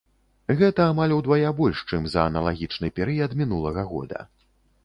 Гэта 0.61 0.85
амаль 0.93 1.13
удвая 1.17 1.51
больш, 1.59 1.83
чым 1.89 2.07
за 2.13 2.23
аналагічны 2.31 2.91
перыяд 2.97 3.37
мінулага 3.43 3.89
года. 3.93 4.19